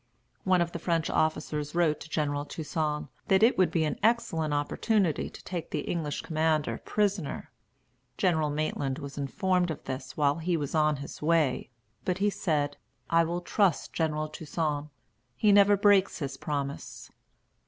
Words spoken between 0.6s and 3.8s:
of the French officers wrote to General Toussaint that it would